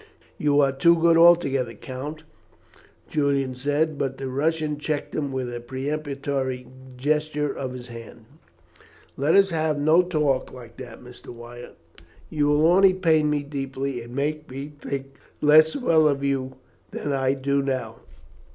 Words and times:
"You 0.39 0.61
are 0.61 0.71
too 0.71 0.95
good 0.95 1.15
altogether, 1.15 1.75
Count," 1.75 2.23
Julian 3.07 3.53
said; 3.53 3.99
but 3.99 4.17
the 4.17 4.29
Russian 4.29 4.79
checked 4.79 5.13
him 5.13 5.31
with 5.31 5.53
a 5.53 5.59
peremptory 5.59 6.65
gesture 6.97 7.53
of 7.55 7.73
his 7.73 7.89
hand. 7.89 8.25
"Let 9.15 9.35
us 9.35 9.51
have 9.51 9.77
no 9.77 10.01
talk 10.01 10.51
like 10.51 10.77
that, 10.77 11.03
Mr. 11.03 11.27
Wyatt. 11.27 11.77
You 12.31 12.47
will 12.47 12.65
only 12.65 12.95
pain 12.95 13.29
me 13.29 13.43
deeply, 13.43 14.01
and 14.01 14.15
make 14.15 14.49
me 14.49 14.73
think 14.79 15.17
less 15.39 15.75
well 15.75 16.07
of 16.07 16.23
you 16.23 16.55
than 16.89 17.13
I 17.13 17.33
do 17.35 17.61
now. 17.61 17.97